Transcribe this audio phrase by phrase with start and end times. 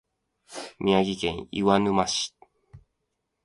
[0.79, 2.35] 宮城県岩沼市